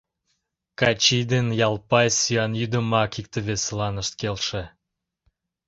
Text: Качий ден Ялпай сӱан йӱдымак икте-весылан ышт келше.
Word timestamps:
Качий 0.79 1.23
ден 1.31 1.47
Ялпай 1.67 2.07
сӱан 2.19 2.51
йӱдымак 2.59 3.11
икте-весылан 3.21 3.95
ышт 4.01 4.13
келше. 4.21 4.63